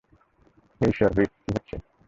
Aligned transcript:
হে 0.81 0.85
ঈশ্বর, 0.87 1.09
হুইপ, 1.15 1.31
কী 1.37 1.49
হচ্ছে? 1.53 1.75